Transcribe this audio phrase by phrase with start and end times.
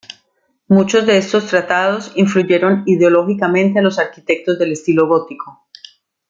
[0.67, 5.67] Muchos de estos tratados influyeron ideológicamente a los arquitectos del estilo gótico.